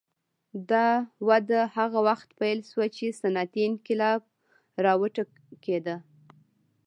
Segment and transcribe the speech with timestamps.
[0.71, 0.87] دا
[1.27, 4.21] وده هغه وخت پیل شوه چې صنعتي انقلاب
[4.85, 5.85] راوټوکېد.